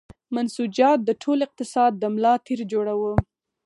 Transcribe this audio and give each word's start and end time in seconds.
منسوجات 0.35 0.99
د 1.05 1.09
ټول 1.21 1.39
اقتصاد 1.47 1.91
د 1.97 2.03
ملا 2.13 2.33
تیر 2.45 2.59
جوړاوه. 2.71 3.13